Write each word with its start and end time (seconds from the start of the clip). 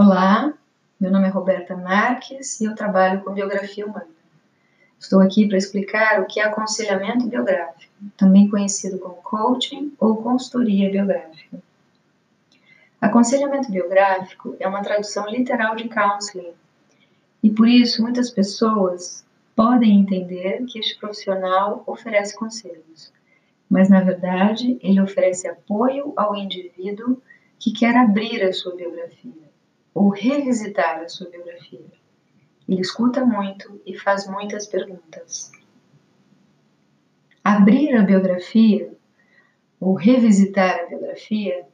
Olá, 0.00 0.54
meu 1.00 1.10
nome 1.10 1.26
é 1.26 1.28
Roberta 1.28 1.76
Marques 1.76 2.60
e 2.60 2.66
eu 2.66 2.74
trabalho 2.76 3.20
com 3.22 3.34
biografia 3.34 3.84
humana. 3.84 4.06
Estou 4.96 5.20
aqui 5.20 5.48
para 5.48 5.58
explicar 5.58 6.20
o 6.20 6.26
que 6.26 6.38
é 6.38 6.44
aconselhamento 6.44 7.26
biográfico, 7.26 7.92
também 8.16 8.48
conhecido 8.48 9.00
como 9.00 9.16
coaching 9.16 9.92
ou 9.98 10.22
consultoria 10.22 10.88
biográfica. 10.88 11.60
Aconselhamento 13.00 13.72
biográfico 13.72 14.54
é 14.60 14.68
uma 14.68 14.84
tradução 14.84 15.28
literal 15.28 15.74
de 15.74 15.88
counseling 15.88 16.54
e 17.42 17.50
por 17.50 17.66
isso 17.66 18.00
muitas 18.00 18.30
pessoas 18.30 19.26
podem 19.56 19.98
entender 19.98 20.64
que 20.66 20.78
este 20.78 20.96
profissional 20.96 21.82
oferece 21.88 22.36
conselhos, 22.36 23.12
mas 23.68 23.88
na 23.88 24.00
verdade 24.00 24.78
ele 24.80 25.00
oferece 25.00 25.48
apoio 25.48 26.12
ao 26.16 26.36
indivíduo 26.36 27.20
que 27.58 27.72
quer 27.72 27.96
abrir 27.96 28.44
a 28.44 28.52
sua 28.52 28.76
biografia 28.76 29.47
ou 29.98 30.10
revisitar 30.10 31.00
a 31.00 31.08
sua 31.08 31.28
biografia. 31.28 31.84
Ele 32.68 32.80
escuta 32.80 33.24
muito 33.24 33.82
e 33.84 33.98
faz 33.98 34.28
muitas 34.28 34.64
perguntas. 34.64 35.50
Abrir 37.42 37.96
a 37.96 38.02
biografia 38.02 38.92
ou 39.80 39.94
revisitar 39.94 40.78
a 40.78 40.86
biografia 40.86 41.66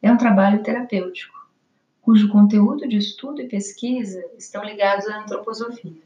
é 0.00 0.12
um 0.12 0.16
trabalho 0.16 0.62
terapêutico, 0.62 1.50
cujo 2.00 2.30
conteúdo 2.30 2.86
de 2.86 2.98
estudo 2.98 3.42
e 3.42 3.48
pesquisa 3.48 4.24
estão 4.38 4.62
ligados 4.62 5.08
à 5.08 5.20
antroposofia. 5.20 6.02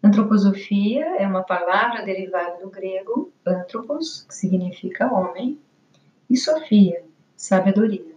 Antroposofia 0.00 1.16
é 1.16 1.26
uma 1.26 1.42
palavra 1.42 2.04
derivada 2.04 2.58
do 2.60 2.70
grego 2.70 3.32
anthropos, 3.44 4.24
que 4.28 4.34
significa 4.34 5.12
homem, 5.12 5.58
e 6.30 6.36
sofia, 6.36 7.04
sabedoria. 7.36 8.14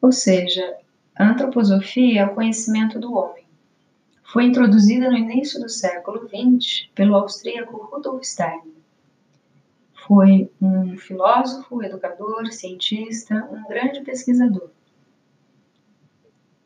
Ou 0.00 0.12
seja, 0.12 0.83
a 1.16 1.30
antroposofia 1.30 2.22
é 2.22 2.26
o 2.26 2.34
conhecimento 2.34 2.98
do 2.98 3.14
homem. 3.14 3.44
Foi 4.24 4.44
introduzida 4.44 5.08
no 5.08 5.16
início 5.16 5.60
do 5.60 5.68
século 5.68 6.28
XX 6.28 6.88
pelo 6.94 7.14
austríaco 7.14 7.84
Rudolf 7.84 8.24
Steiner. 8.24 8.74
Foi 10.06 10.50
um 10.60 10.96
filósofo, 10.98 11.82
educador, 11.82 12.50
cientista, 12.52 13.48
um 13.50 13.66
grande 13.68 14.00
pesquisador. 14.02 14.70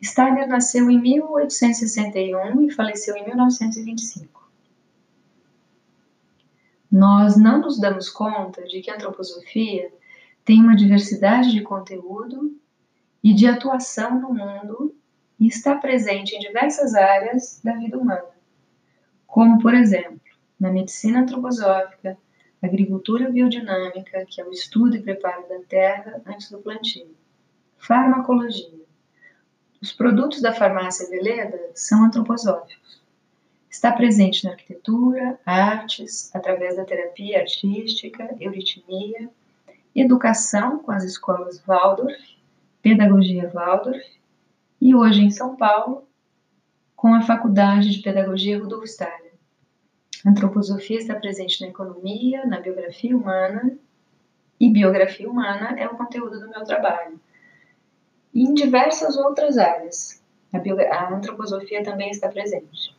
Steiner 0.03 0.49
nasceu 0.49 0.91
em 0.91 1.01
1861 1.01 2.62
e 2.62 2.71
faleceu 2.71 3.17
em 3.17 3.27
1925. 3.27 4.49
Nós 6.91 7.37
não 7.37 7.61
nos 7.61 7.79
damos 7.79 8.09
conta 8.09 8.62
de 8.65 8.81
que 8.81 8.91
a 8.91 8.95
antroposofia 8.95 9.93
tem 10.45 10.62
uma 10.62 10.75
diversidade 10.75 11.51
de 11.53 11.61
conteúdo 11.61 12.59
e 13.29 13.34
de 13.34 13.47
atuação 13.47 14.19
no 14.19 14.33
mundo 14.33 14.97
e 15.39 15.48
está 15.48 15.75
presente 15.75 16.34
em 16.34 16.39
diversas 16.39 16.95
áreas 16.95 17.61
da 17.62 17.75
vida 17.75 17.98
humana, 17.98 18.25
como, 19.27 19.61
por 19.61 19.75
exemplo, 19.75 20.19
na 20.59 20.73
medicina 20.73 21.21
antroposófica, 21.21 22.17
agricultura 22.62 23.31
biodinâmica, 23.31 24.25
que 24.25 24.41
é 24.41 24.45
o 24.47 24.51
estudo 24.51 24.97
e 24.97 25.03
preparo 25.03 25.47
da 25.47 25.61
terra 25.69 26.23
antes 26.25 26.51
do 26.51 26.56
plantio, 26.56 27.15
farmacologia. 27.77 28.81
Os 29.79 29.93
produtos 29.93 30.41
da 30.41 30.55
farmácia 30.55 31.06
Veleda 31.11 31.73
são 31.75 32.05
antroposóficos. 32.06 33.03
Está 33.71 33.93
presente 33.93 34.43
na 34.47 34.53
arquitetura, 34.53 35.39
artes, 35.45 36.34
através 36.34 36.77
da 36.77 36.84
terapia 36.87 37.41
artística, 37.41 38.34
euritmia, 38.41 39.29
educação 39.95 40.79
com 40.79 40.93
as 40.93 41.05
escolas 41.05 41.62
Waldorf 41.67 42.38
Pedagogia 42.89 43.50
Waldorf 43.53 44.03
e 44.81 44.94
hoje 44.94 45.20
em 45.20 45.31
São 45.31 45.55
Paulo 45.56 46.08
com 46.97 47.14
a 47.14 47.20
Faculdade 47.20 47.91
de 47.91 48.00
Pedagogia 48.00 48.58
Rudolf 48.58 48.86
Steiner. 48.86 49.34
A 50.25 50.31
antroposofia 50.31 50.97
está 50.97 51.14
presente 51.14 51.60
na 51.60 51.69
economia, 51.69 52.47
na 52.47 52.59
biografia 52.60 53.15
humana 53.15 53.77
e 54.59 54.72
biografia 54.72 55.28
humana 55.31 55.78
é 55.78 55.87
o 55.87 55.98
conteúdo 55.98 56.41
do 56.41 56.48
meu 56.48 56.65
trabalho. 56.65 57.21
E 58.32 58.43
em 58.43 58.54
diversas 58.54 59.19
outras 59.19 59.59
áreas, 59.59 60.25
a, 60.50 60.56
a 60.56 61.15
antroposofia 61.15 61.84
também 61.84 62.09
está 62.09 62.31
presente. 62.31 62.97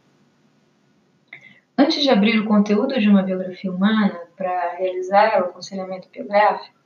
Antes 1.75 2.03
de 2.03 2.11
abrir 2.11 2.39
o 2.39 2.45
conteúdo 2.45 2.99
de 2.99 3.09
uma 3.09 3.23
biografia 3.23 3.71
humana 3.71 4.21
para 4.37 4.75
realizar 4.75 5.41
o 5.41 5.45
aconselhamento 5.45 6.09
biográfico, 6.11 6.78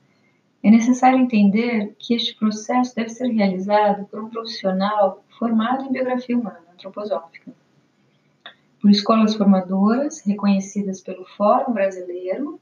é 0.63 0.71
necessário 0.71 1.19
entender 1.19 1.93
que 1.99 2.13
este 2.15 2.33
processo 2.35 2.95
deve 2.95 3.09
ser 3.09 3.27
realizado 3.27 4.05
por 4.05 4.23
um 4.23 4.29
profissional 4.29 5.21
formado 5.37 5.83
em 5.83 5.91
biografia 5.91 6.37
humana 6.37 6.63
antroposófica, 6.73 7.53
por 8.81 8.89
escolas 8.89 9.35
formadoras 9.35 10.21
reconhecidas 10.25 11.01
pelo 11.01 11.25
Fórum 11.25 11.73
Brasileiro 11.73 12.61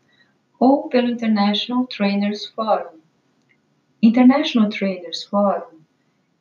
ou 0.59 0.89
pelo 0.89 1.09
International 1.09 1.85
Trainers 1.85 2.47
Forum. 2.47 2.99
International 4.01 4.67
Trainers 4.69 5.23
Forum 5.25 5.79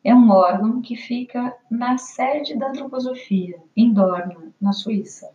é 0.03 0.15
um 0.15 0.31
órgão 0.31 0.81
que 0.81 0.97
fica 0.97 1.55
na 1.71 1.99
sede 1.99 2.57
da 2.57 2.69
antroposofia, 2.69 3.59
em 3.77 3.93
Dortmund, 3.93 4.55
na 4.59 4.73
Suíça. 4.73 5.31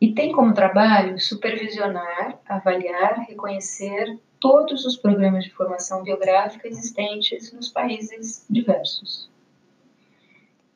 E 0.00 0.14
tem 0.14 0.30
como 0.30 0.54
trabalho 0.54 1.18
supervisionar, 1.18 2.38
avaliar, 2.48 3.26
reconhecer 3.28 4.16
todos 4.40 4.86
os 4.86 4.96
programas 4.96 5.44
de 5.44 5.50
formação 5.50 6.02
biográfica 6.02 6.66
existentes 6.66 7.52
nos 7.52 7.68
países 7.68 8.46
diversos. 8.48 9.30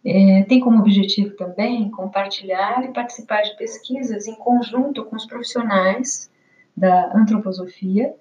É, 0.04 0.42
tem 0.42 0.60
como 0.60 0.80
objetivo 0.80 1.34
também 1.34 1.90
compartilhar 1.90 2.84
e 2.84 2.92
participar 2.92 3.40
de 3.40 3.56
pesquisas 3.56 4.26
em 4.26 4.34
conjunto 4.34 5.02
com 5.06 5.16
os 5.16 5.24
profissionais 5.24 6.30
da 6.76 7.10
antroposofia 7.16 8.14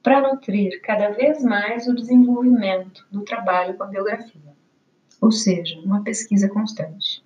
para 0.00 0.20
nutrir 0.20 0.80
cada 0.80 1.10
vez 1.10 1.42
mais 1.42 1.88
o 1.88 1.94
desenvolvimento 1.94 3.04
do 3.10 3.22
trabalho 3.22 3.74
com 3.74 3.82
a 3.82 3.88
biografia, 3.88 4.54
ou 5.20 5.32
seja, 5.32 5.80
uma 5.80 6.04
pesquisa 6.04 6.48
constante. 6.48 7.24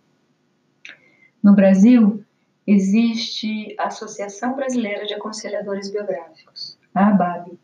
No 1.43 1.55
Brasil, 1.55 2.25
existe 2.67 3.75
a 3.79 3.89
Associação 3.89 4.57
Brasileira 4.57 5.05
de 5.05 5.13
Aconselhadores 5.13 5.91
Biográficos 5.91 6.78
a 6.95 7.11
Babi. 7.11 7.59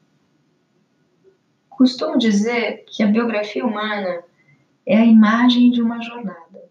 Costumo 1.69 2.19
dizer 2.19 2.85
que 2.87 3.03
a 3.03 3.07
biografia 3.07 3.65
humana 3.65 4.23
é 4.87 4.97
a 4.97 5.05
imagem 5.05 5.71
de 5.71 5.83
uma 5.83 6.01
jornada. 6.01 6.65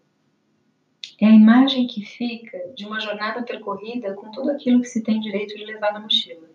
É 1.20 1.26
a 1.26 1.30
imagem 1.30 1.86
que 1.86 2.04
fica 2.04 2.58
de 2.74 2.86
uma 2.86 3.00
jornada 3.00 3.42
percorrida 3.42 4.14
com 4.14 4.30
tudo 4.30 4.50
aquilo 4.50 4.80
que 4.80 4.88
se 4.88 5.02
tem 5.02 5.20
direito 5.20 5.56
de 5.56 5.64
levar 5.64 5.92
na 5.92 6.00
mochila. 6.00 6.48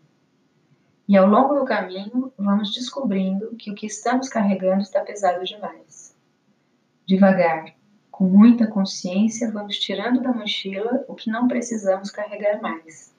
E 1.07 1.17
ao 1.17 1.27
longo 1.27 1.55
do 1.55 1.65
caminho, 1.65 2.31
vamos 2.37 2.73
descobrindo 2.73 3.55
que 3.55 3.71
o 3.71 3.75
que 3.75 3.87
estamos 3.87 4.29
carregando 4.29 4.81
está 4.81 5.01
pesado 5.01 5.43
demais. 5.43 6.15
Devagar, 7.05 7.73
com 8.11 8.25
muita 8.25 8.67
consciência, 8.67 9.51
vamos 9.51 9.79
tirando 9.79 10.21
da 10.21 10.33
mochila 10.33 11.03
o 11.07 11.15
que 11.15 11.31
não 11.31 11.47
precisamos 11.47 12.11
carregar 12.11 12.61
mais. 12.61 13.15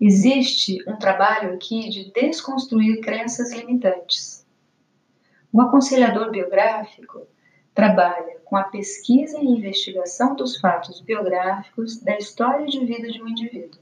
Existe 0.00 0.78
um 0.88 0.96
trabalho 0.96 1.54
aqui 1.54 1.88
de 1.88 2.10
desconstruir 2.10 3.00
crenças 3.00 3.52
limitantes. 3.52 4.44
O 5.52 5.60
aconselhador 5.60 6.32
biográfico 6.32 7.28
trabalha 7.72 8.40
com 8.44 8.56
a 8.56 8.64
pesquisa 8.64 9.38
e 9.38 9.46
investigação 9.46 10.34
dos 10.34 10.58
fatos 10.58 11.00
biográficos 11.00 12.00
da 12.00 12.18
história 12.18 12.66
de 12.66 12.84
vida 12.84 13.10
de 13.10 13.22
um 13.22 13.28
indivíduo. 13.28 13.80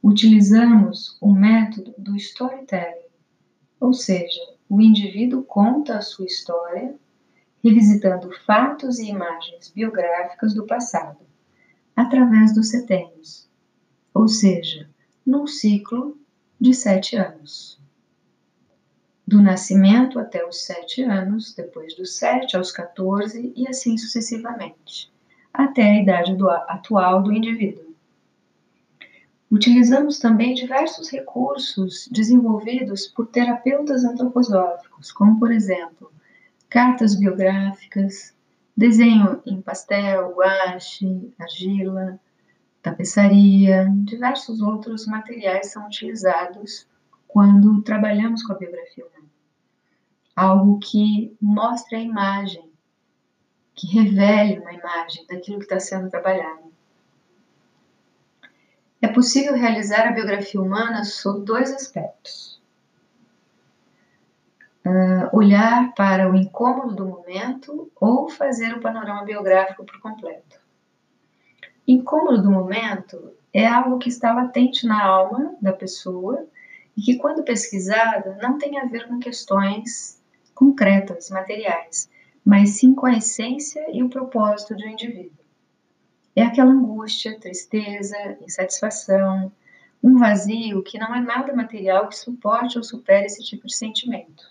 Utilizamos 0.00 1.18
o 1.20 1.32
método 1.32 1.92
do 1.98 2.14
storytelling, 2.14 3.08
ou 3.80 3.92
seja, 3.92 4.40
o 4.68 4.80
indivíduo 4.80 5.42
conta 5.42 5.98
a 5.98 6.02
sua 6.02 6.26
história, 6.26 6.94
revisitando 7.64 8.30
fatos 8.46 9.00
e 9.00 9.08
imagens 9.08 9.72
biográficas 9.74 10.54
do 10.54 10.64
passado, 10.64 11.18
através 11.96 12.54
dos 12.54 12.68
setênios 12.68 13.47
ou 14.18 14.26
seja, 14.26 14.90
num 15.24 15.46
ciclo 15.46 16.18
de 16.60 16.74
sete 16.74 17.14
anos. 17.14 17.78
Do 19.24 19.40
nascimento 19.40 20.18
até 20.18 20.44
os 20.44 20.64
sete 20.64 21.02
anos, 21.04 21.54
depois 21.54 21.94
dos 21.94 22.16
sete 22.16 22.56
aos 22.56 22.72
14 22.72 23.52
e 23.54 23.68
assim 23.68 23.96
sucessivamente, 23.96 25.12
até 25.52 25.82
a 25.82 26.02
idade 26.02 26.34
do, 26.34 26.50
atual 26.50 27.22
do 27.22 27.32
indivíduo. 27.32 27.94
Utilizamos 29.48 30.18
também 30.18 30.52
diversos 30.52 31.08
recursos 31.10 32.08
desenvolvidos 32.10 33.06
por 33.06 33.28
terapeutas 33.28 34.04
antroposóficos, 34.04 35.12
como 35.12 35.38
por 35.38 35.52
exemplo, 35.52 36.10
cartas 36.68 37.14
biográficas, 37.14 38.34
desenho 38.76 39.40
em 39.46 39.62
pastel, 39.62 40.34
guache, 40.34 41.32
argila, 41.38 42.18
tapeçaria, 42.90 43.86
diversos 44.04 44.60
outros 44.60 45.06
materiais 45.06 45.70
são 45.70 45.86
utilizados 45.86 46.86
quando 47.26 47.82
trabalhamos 47.82 48.42
com 48.42 48.52
a 48.52 48.58
biografia 48.58 49.04
humana. 49.04 49.28
algo 50.34 50.78
que 50.78 51.36
mostre 51.40 51.96
a 51.96 52.00
imagem, 52.00 52.70
que 53.74 53.88
revele 53.88 54.60
uma 54.60 54.72
imagem 54.72 55.26
daquilo 55.26 55.58
que 55.58 55.64
está 55.64 55.80
sendo 55.80 56.08
trabalhado. 56.08 56.72
É 59.02 59.08
possível 59.08 59.54
realizar 59.54 60.06
a 60.06 60.12
biografia 60.12 60.60
humana 60.60 61.04
sob 61.04 61.44
dois 61.44 61.72
aspectos. 61.72 62.62
Uh, 64.86 65.36
olhar 65.36 65.92
para 65.94 66.30
o 66.30 66.36
incômodo 66.36 66.94
do 66.94 67.06
momento 67.06 67.90
ou 68.00 68.28
fazer 68.28 68.74
o 68.74 68.80
panorama 68.80 69.24
biográfico 69.24 69.84
por 69.84 70.00
completo. 70.00 70.60
Incômodo 71.88 72.42
do 72.42 72.50
momento 72.50 73.32
é 73.50 73.66
algo 73.66 73.98
que 73.98 74.10
está 74.10 74.34
latente 74.34 74.86
na 74.86 75.02
alma 75.02 75.56
da 75.58 75.72
pessoa 75.72 76.46
e 76.94 77.00
que, 77.00 77.16
quando 77.16 77.42
pesquisada, 77.42 78.38
não 78.42 78.58
tem 78.58 78.78
a 78.78 78.84
ver 78.84 79.08
com 79.08 79.18
questões 79.18 80.20
concretas, 80.54 81.30
materiais, 81.30 82.10
mas 82.44 82.72
sim 82.72 82.94
com 82.94 83.06
a 83.06 83.16
essência 83.16 83.86
e 83.90 84.02
o 84.02 84.10
propósito 84.10 84.76
do 84.76 84.86
indivíduo. 84.86 85.32
É 86.36 86.42
aquela 86.42 86.72
angústia, 86.72 87.40
tristeza, 87.40 88.36
insatisfação, 88.42 89.50
um 90.02 90.18
vazio 90.18 90.82
que 90.82 90.98
não 90.98 91.14
é 91.14 91.22
nada 91.22 91.54
material 91.54 92.06
que 92.08 92.18
suporte 92.18 92.76
ou 92.76 92.84
supere 92.84 93.24
esse 93.24 93.42
tipo 93.42 93.66
de 93.66 93.74
sentimento. 93.74 94.44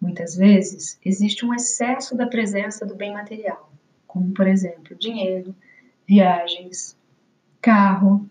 Muitas 0.00 0.36
vezes 0.36 1.00
existe 1.04 1.44
um 1.44 1.52
excesso 1.52 2.16
da 2.16 2.28
presença 2.28 2.86
do 2.86 2.94
bem 2.94 3.12
material, 3.12 3.72
como 4.06 4.32
por 4.32 4.46
exemplo 4.46 4.94
dinheiro, 4.94 5.52
viagens, 6.06 6.98
carro, 7.60 8.28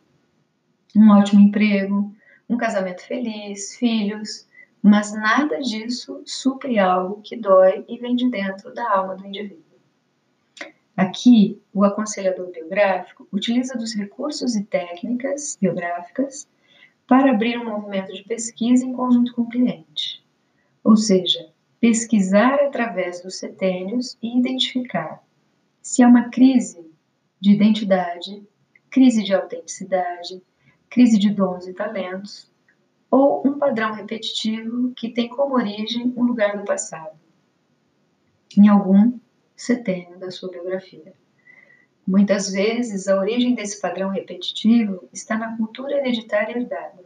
um 0.95 1.09
ótimo 1.11 1.41
emprego, 1.41 2.13
um 2.49 2.57
casamento 2.57 3.05
feliz, 3.05 3.75
filhos, 3.77 4.47
mas 4.83 5.13
nada 5.13 5.59
disso 5.59 6.21
supre 6.25 6.79
algo 6.79 7.21
que 7.21 7.37
dói 7.37 7.85
e 7.87 7.97
vem 7.97 8.15
de 8.15 8.29
dentro 8.29 8.73
da 8.73 8.89
alma 8.91 9.15
do 9.15 9.25
indivíduo. 9.25 9.71
Aqui, 10.97 11.61
o 11.73 11.83
aconselhador 11.83 12.51
biográfico 12.51 13.27
utiliza 13.31 13.77
dos 13.77 13.93
recursos 13.93 14.55
e 14.55 14.63
técnicas 14.63 15.57
biográficas 15.59 16.47
para 17.07 17.31
abrir 17.31 17.57
um 17.57 17.65
movimento 17.65 18.13
de 18.13 18.23
pesquisa 18.23 18.85
em 18.85 18.93
conjunto 18.93 19.33
com 19.33 19.43
o 19.43 19.49
cliente. 19.49 20.23
Ou 20.83 20.97
seja, 20.97 21.49
pesquisar 21.79 22.55
através 22.55 23.21
dos 23.21 23.39
setênios 23.39 24.17
e 24.21 24.37
identificar 24.37 25.23
se 25.81 26.03
há 26.03 26.07
uma 26.07 26.29
crise 26.29 26.90
de 27.41 27.51
identidade, 27.51 28.47
crise 28.91 29.23
de 29.23 29.33
autenticidade, 29.33 30.41
crise 30.89 31.17
de 31.17 31.31
dons 31.31 31.65
e 31.67 31.73
talentos, 31.73 32.51
ou 33.09 33.41
um 33.45 33.57
padrão 33.57 33.93
repetitivo 33.93 34.93
que 34.95 35.09
tem 35.09 35.27
como 35.27 35.55
origem 35.55 36.13
um 36.15 36.23
lugar 36.23 36.57
do 36.57 36.63
passado, 36.63 37.19
em 38.55 38.67
algum 38.67 39.19
setênio 39.55 40.19
da 40.19 40.29
sua 40.29 40.51
biografia. 40.51 41.13
Muitas 42.05 42.51
vezes, 42.51 43.07
a 43.07 43.17
origem 43.17 43.55
desse 43.55 43.81
padrão 43.81 44.09
repetitivo 44.09 45.07
está 45.11 45.37
na 45.37 45.55
cultura 45.57 45.97
hereditária 45.97 46.57
herdada. 46.57 47.03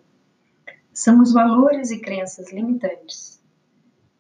São 0.94 1.22
os 1.22 1.34
valores 1.34 1.92
e 1.92 2.00
crenças 2.00 2.52
limitantes. 2.52 3.42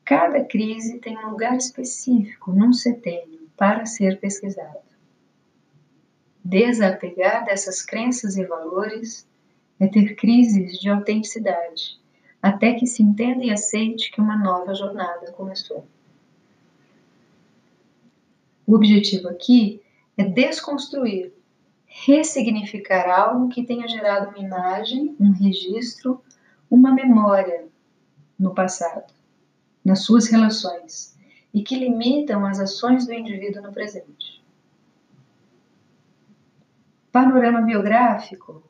Cada 0.04 0.44
crise 0.44 1.00
tem 1.00 1.18
um 1.18 1.30
lugar 1.30 1.56
específico 1.58 2.52
num 2.52 2.72
setênio 2.72 3.50
para 3.58 3.86
ser 3.86 4.20
pesquisado. 4.20 4.85
Desapegar 6.48 7.44
dessas 7.44 7.82
crenças 7.82 8.38
e 8.38 8.46
valores 8.46 9.28
é 9.80 9.88
ter 9.88 10.16
crises 10.16 10.80
de 10.80 10.88
autenticidade, 10.88 12.00
até 12.40 12.76
que 12.76 12.86
se 12.86 13.02
entenda 13.02 13.44
e 13.44 13.50
aceite 13.50 14.12
que 14.12 14.22
uma 14.22 14.38
nova 14.38 14.76
jornada 14.76 15.32
começou. 15.32 15.88
O 18.68 18.76
objetivo 18.76 19.28
aqui 19.28 19.82
é 20.16 20.24
desconstruir, 20.24 21.34
ressignificar 21.88 23.10
algo 23.10 23.50
que 23.50 23.66
tenha 23.66 23.88
gerado 23.88 24.30
uma 24.30 24.38
imagem, 24.38 25.16
um 25.20 25.32
registro, 25.32 26.22
uma 26.70 26.94
memória 26.94 27.66
no 28.38 28.54
passado, 28.54 29.12
nas 29.84 30.04
suas 30.04 30.28
relações, 30.28 31.18
e 31.52 31.64
que 31.64 31.76
limitam 31.76 32.46
as 32.46 32.60
ações 32.60 33.08
do 33.08 33.14
indivíduo 33.14 33.64
no 33.64 33.74
presente. 33.74 34.45
Panorama 37.16 37.62
biográfico 37.62 38.62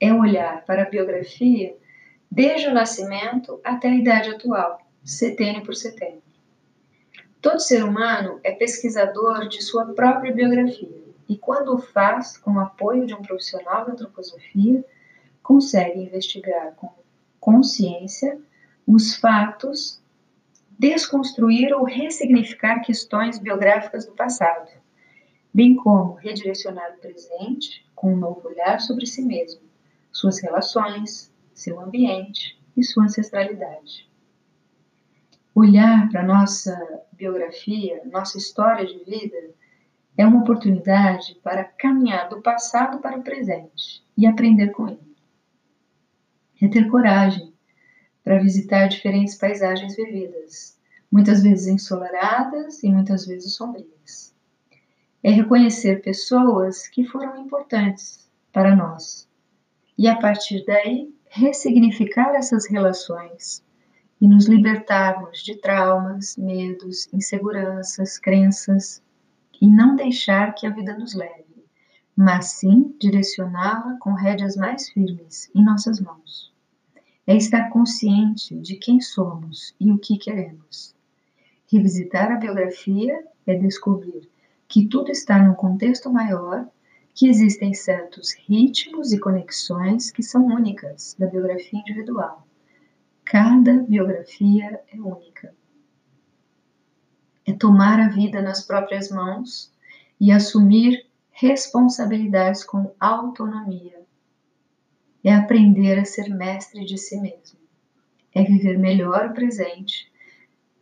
é 0.00 0.10
olhar 0.14 0.64
para 0.64 0.84
a 0.84 0.88
biografia 0.88 1.76
desde 2.30 2.68
o 2.68 2.72
nascimento 2.72 3.60
até 3.62 3.88
a 3.88 3.94
idade 3.94 4.30
atual, 4.30 4.80
setênio 5.04 5.62
por 5.62 5.74
setênio. 5.74 6.22
Todo 7.42 7.60
ser 7.60 7.84
humano 7.84 8.40
é 8.42 8.52
pesquisador 8.52 9.46
de 9.46 9.62
sua 9.62 9.92
própria 9.92 10.32
biografia 10.32 11.04
e, 11.28 11.36
quando 11.36 11.74
o 11.74 11.82
faz 11.82 12.38
com 12.38 12.52
o 12.52 12.60
apoio 12.60 13.04
de 13.04 13.12
um 13.12 13.20
profissional 13.20 13.84
da 13.84 13.92
antroposofia, 13.92 14.82
consegue 15.42 16.00
investigar 16.00 16.72
com 16.76 16.90
consciência 17.38 18.40
os 18.86 19.16
fatos, 19.16 20.02
desconstruir 20.78 21.74
ou 21.74 21.84
ressignificar 21.84 22.80
questões 22.80 23.38
biográficas 23.38 24.06
do 24.06 24.12
passado 24.12 24.81
bem 25.52 25.76
como 25.76 26.14
redirecionar 26.14 26.94
o 26.94 27.00
presente 27.00 27.84
com 27.94 28.14
um 28.14 28.16
novo 28.16 28.48
olhar 28.48 28.80
sobre 28.80 29.06
si 29.06 29.22
mesmo, 29.22 29.60
suas 30.10 30.40
relações, 30.40 31.32
seu 31.52 31.78
ambiente 31.80 32.58
e 32.76 32.82
sua 32.82 33.04
ancestralidade. 33.04 34.10
Olhar 35.54 36.08
para 36.08 36.22
nossa 36.22 36.74
biografia, 37.12 38.02
nossa 38.10 38.38
história 38.38 38.86
de 38.86 39.04
vida, 39.04 39.36
é 40.16 40.26
uma 40.26 40.40
oportunidade 40.40 41.38
para 41.42 41.64
caminhar 41.64 42.28
do 42.28 42.40
passado 42.40 42.98
para 43.00 43.18
o 43.18 43.22
presente 43.22 44.02
e 44.16 44.26
aprender 44.26 44.70
com 44.70 44.88
ele. 44.88 45.16
É 46.60 46.68
ter 46.68 46.88
coragem 46.88 47.52
para 48.24 48.38
visitar 48.38 48.86
diferentes 48.86 49.34
paisagens 49.34 49.96
vividas, 49.96 50.78
muitas 51.10 51.42
vezes 51.42 51.66
ensolaradas 51.66 52.82
e 52.82 52.88
muitas 52.88 53.26
vezes 53.26 53.54
sombrias 53.54 54.31
é 55.22 55.30
reconhecer 55.30 56.02
pessoas 56.02 56.88
que 56.88 57.04
foram 57.04 57.36
importantes 57.36 58.28
para 58.52 58.74
nós 58.74 59.28
e, 59.96 60.08
a 60.08 60.16
partir 60.16 60.64
daí, 60.66 61.14
ressignificar 61.28 62.34
essas 62.34 62.66
relações 62.66 63.64
e 64.20 64.26
nos 64.26 64.46
libertarmos 64.46 65.42
de 65.42 65.56
traumas, 65.56 66.36
medos, 66.36 67.08
inseguranças, 67.12 68.18
crenças 68.18 69.02
e 69.60 69.66
não 69.66 69.94
deixar 69.94 70.54
que 70.54 70.66
a 70.66 70.70
vida 70.70 70.96
nos 70.98 71.14
leve, 71.14 71.64
mas 72.16 72.46
sim 72.46 72.94
direcioná-la 73.00 73.96
com 74.00 74.12
rédeas 74.12 74.56
mais 74.56 74.88
firmes 74.88 75.50
em 75.54 75.64
nossas 75.64 76.00
mãos. 76.00 76.52
É 77.26 77.36
estar 77.36 77.70
consciente 77.70 78.58
de 78.58 78.76
quem 78.76 79.00
somos 79.00 79.74
e 79.78 79.90
o 79.90 79.98
que 79.98 80.18
queremos. 80.18 80.94
Revisitar 81.70 82.32
a 82.32 82.36
biografia 82.36 83.24
é 83.46 83.54
descobrir 83.54 84.28
que 84.72 84.88
tudo 84.88 85.10
está 85.10 85.38
num 85.38 85.52
contexto 85.52 86.10
maior, 86.10 86.66
que 87.14 87.28
existem 87.28 87.74
certos 87.74 88.32
ritmos 88.32 89.12
e 89.12 89.20
conexões 89.20 90.10
que 90.10 90.22
são 90.22 90.46
únicas 90.46 91.14
da 91.18 91.26
biografia 91.26 91.78
individual. 91.78 92.48
Cada 93.22 93.82
biografia 93.82 94.80
é 94.90 94.98
única. 94.98 95.54
É 97.46 97.52
tomar 97.52 98.00
a 98.00 98.08
vida 98.08 98.40
nas 98.40 98.62
próprias 98.62 99.10
mãos 99.10 99.70
e 100.18 100.32
assumir 100.32 101.04
responsabilidades 101.30 102.64
com 102.64 102.94
autonomia. 102.98 104.00
É 105.22 105.34
aprender 105.34 105.98
a 105.98 106.06
ser 106.06 106.30
mestre 106.30 106.86
de 106.86 106.96
si 106.96 107.20
mesmo. 107.20 107.58
É 108.34 108.42
viver 108.42 108.78
melhor 108.78 109.26
o 109.26 109.34
presente 109.34 110.10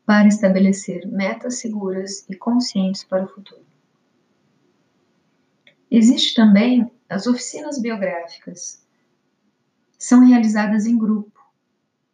para 0.07 0.29
estabelecer 0.29 1.09
metas 1.09 1.59
seguras 1.59 2.25
e 2.31 2.37
conscientes 2.37 3.03
para 3.03 3.25
o 3.25 3.29
futuro. 3.29 3.70
Existe 5.91 6.35
também 6.35 6.89
as 7.09 7.27
oficinas 7.27 7.81
biográficas. 7.81 8.87
São 9.99 10.25
realizadas 10.25 10.87
em 10.87 10.97
grupo 10.97 11.41